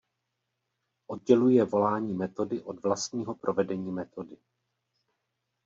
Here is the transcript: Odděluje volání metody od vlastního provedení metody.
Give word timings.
Odděluje 1.07 1.65
volání 1.65 2.13
metody 2.13 2.61
od 2.61 2.83
vlastního 2.83 3.35
provedení 3.35 3.91
metody. 3.91 4.37